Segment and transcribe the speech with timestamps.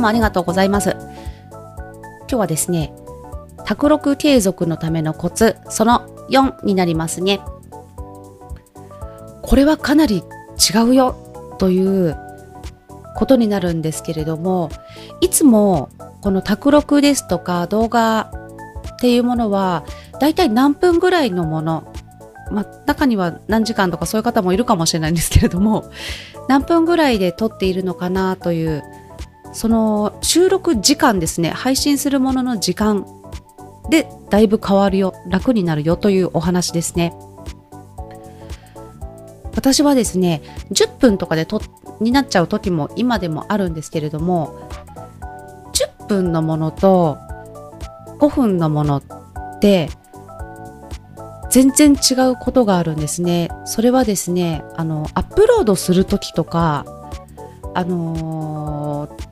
[0.00, 0.90] もありがとうございます。
[0.90, 2.92] 今日はですね、
[3.64, 7.40] 卓録継続のためのコツ、その4になりますね。
[9.42, 10.22] これはかなり
[10.74, 11.14] 違うよ
[11.58, 12.16] という
[13.16, 14.70] ことになるんですけれども、
[15.20, 15.88] いつも
[16.20, 18.32] この卓録ですとか動画
[18.94, 19.84] っていうものは、
[20.20, 21.92] だいたい何分ぐらいのもの、
[22.50, 25.90] まあ、中には何時間とかそういう方もいるかもしれないんですけれども、
[26.48, 28.82] 何分ぐらいで撮っているのかなという、
[29.52, 33.06] その収録時間ですね、配信するものの時間
[33.90, 37.12] でだいぶ変わるよ、楽になるよというお話ですね。
[39.54, 41.60] 私はですね、10分とかでと
[42.00, 44.68] になっちゃう時も今でもあるんですけれども、
[45.72, 47.18] 10分のものと
[48.20, 49.02] 5分のものっ
[49.60, 49.90] て
[51.50, 53.48] 全然違うことがあるんですね。
[53.64, 56.86] それはですね、あの、アップロードする時とか、
[57.74, 59.29] あのー、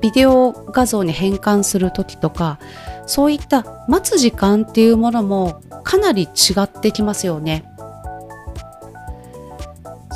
[0.00, 2.58] ビデオ画像に変換する時とか、
[3.06, 6.28] そういった待つ時間っていうものもかなり違
[6.62, 7.64] ってきますよね。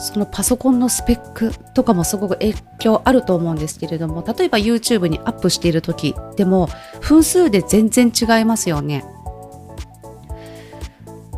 [0.00, 6.70] そのパソコンのスペックとかもすごく影響あると思うんですけれども例えば YouTube にアップしている時でも
[7.02, 9.04] 分数で全然違いますよね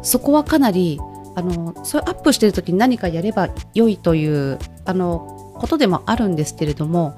[0.02, 1.00] そこはかなり
[1.34, 7.16] あのそれアップしている時に何かやれば良いというあのことでもあるんですけれども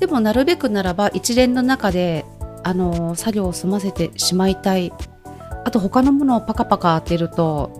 [0.00, 2.24] でもなるべくならば一連の中で
[2.64, 4.92] あの作業を済ませてしまいたい。
[5.64, 7.70] あと他のものをパカパカ当てると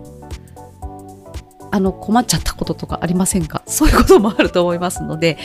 [1.71, 3.63] あの困っちゃったこととかありませんか？
[3.67, 5.37] そういうこともあると思いますので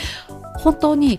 [0.59, 1.19] 本当に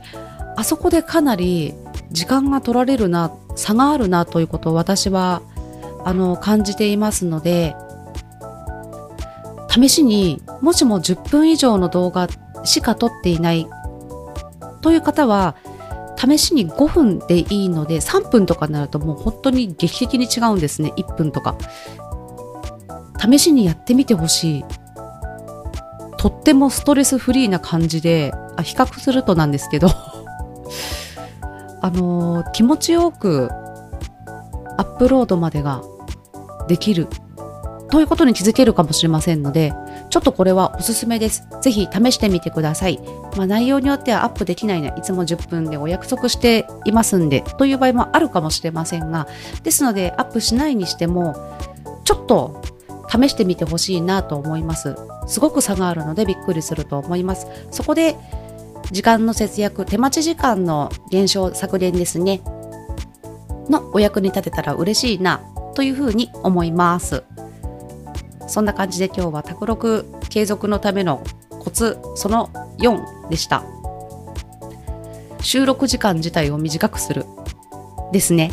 [0.55, 1.73] あそこでかなり
[2.11, 5.41] 時間が取られるな差があるなということを私は
[6.05, 7.75] あの感じていますので
[9.69, 12.27] 試しにもしも10分以上の動画
[12.63, 13.67] しか撮っていない
[14.87, 15.57] という方は
[16.17, 20.93] 試しに5分でいいので3分とかになるともう本当に劇的に違うんですね。
[20.95, 21.57] 1分とか。
[23.19, 24.65] 試しにやってみてほしい。
[26.17, 29.89] とってもストレスフリーな感じであ比較するとなんですけど。
[31.81, 33.49] あのー、気持ちよく
[34.77, 35.81] アップロードまでが
[36.69, 37.09] できる。
[37.89, 39.73] ということに気づけるかもしれませんので
[40.09, 41.47] ちょっとこれはおすすめです。
[41.61, 42.99] ぜひ試してみてください。
[43.35, 49.27] まあ、内容によってはアップできないね、いつも10分でお約束していますんで、という場合もあるかもしれませんが、
[49.63, 51.35] ですのでアップしないにしても、
[52.03, 52.61] ちょっと
[53.09, 54.95] 試してみてほしいなと思います。
[55.27, 57.47] すごく差があるのでびっくりすると思います。
[57.71, 58.15] そこで
[58.91, 62.41] 時間の節約、手待ち時間の減少削減ですね。
[63.69, 65.41] のお役に立てたら嬉しいな
[65.75, 67.23] というふうに思います。
[68.47, 72.49] そんな感じで今日は卓録継続のためのコツその
[72.79, 73.63] 4でした。
[75.41, 77.25] 収録時間自体を短くする
[78.11, 78.51] ですね。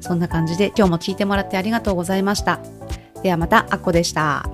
[0.00, 2.58] そんな感じで今日も聞いてもらってありがとうございました。
[3.22, 4.49] ではまた、あっこでした。